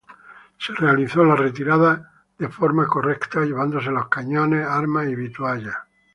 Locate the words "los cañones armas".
3.91-5.07